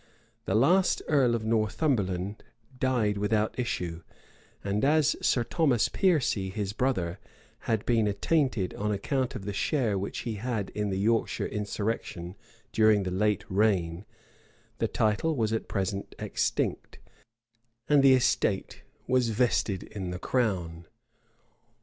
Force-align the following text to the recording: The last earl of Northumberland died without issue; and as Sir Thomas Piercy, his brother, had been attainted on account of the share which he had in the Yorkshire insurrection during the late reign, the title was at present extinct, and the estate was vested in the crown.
The 0.45 0.55
last 0.55 1.03
earl 1.07 1.35
of 1.35 1.45
Northumberland 1.45 2.43
died 2.79 3.19
without 3.19 3.59
issue; 3.59 4.01
and 4.63 4.83
as 4.83 5.15
Sir 5.21 5.43
Thomas 5.43 5.89
Piercy, 5.89 6.49
his 6.49 6.73
brother, 6.73 7.19
had 7.69 7.85
been 7.85 8.07
attainted 8.07 8.73
on 8.73 8.91
account 8.91 9.35
of 9.35 9.45
the 9.45 9.53
share 9.53 9.99
which 9.99 10.21
he 10.21 10.37
had 10.41 10.71
in 10.71 10.89
the 10.89 10.97
Yorkshire 10.97 11.45
insurrection 11.45 12.35
during 12.71 13.03
the 13.03 13.11
late 13.11 13.45
reign, 13.47 14.05
the 14.79 14.87
title 14.87 15.35
was 15.35 15.53
at 15.53 15.67
present 15.67 16.15
extinct, 16.17 16.97
and 17.87 18.01
the 18.01 18.13
estate 18.15 18.81
was 19.07 19.29
vested 19.29 19.83
in 19.83 20.09
the 20.09 20.17
crown. 20.17 20.87